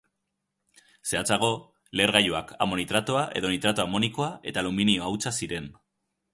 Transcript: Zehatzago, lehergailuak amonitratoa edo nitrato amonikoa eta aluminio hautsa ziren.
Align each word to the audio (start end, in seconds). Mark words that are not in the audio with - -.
Zehatzago, 1.09 1.49
lehergailuak 2.01 2.55
amonitratoa 2.67 3.27
edo 3.41 3.53
nitrato 3.55 3.87
amonikoa 3.87 4.33
eta 4.53 4.65
aluminio 4.67 5.09
hautsa 5.11 5.39
ziren. 5.41 5.73